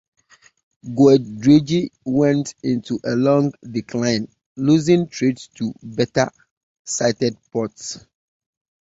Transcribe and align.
Goederede 0.95 1.91
went 2.05 2.55
into 2.63 2.99
a 3.05 3.11
long 3.11 3.53
decline, 3.69 4.27
losing 4.55 5.07
trade 5.07 5.37
to 5.53 5.75
better-sited 5.83 7.37
ports. 7.51 8.03